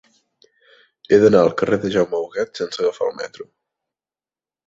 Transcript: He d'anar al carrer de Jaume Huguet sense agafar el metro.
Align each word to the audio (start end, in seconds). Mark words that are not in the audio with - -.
He 1.09 1.19
d'anar 1.23 1.41
al 1.47 1.51
carrer 1.59 1.77
de 1.83 1.91
Jaume 1.95 2.21
Huguet 2.23 2.61
sense 2.61 2.83
agafar 2.85 3.09
el 3.11 3.15
metro. 3.19 3.49